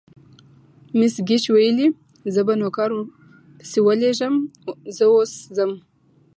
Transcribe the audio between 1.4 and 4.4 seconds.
وویل: زه به نوکر پسې ولېږم،